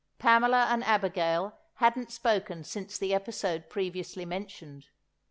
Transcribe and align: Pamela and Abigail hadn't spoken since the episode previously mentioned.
Pamela 0.17 0.65
and 0.71 0.83
Abigail 0.83 1.53
hadn't 1.75 2.11
spoken 2.11 2.63
since 2.63 2.97
the 2.97 3.13
episode 3.13 3.69
previously 3.69 4.25
mentioned. 4.25 4.87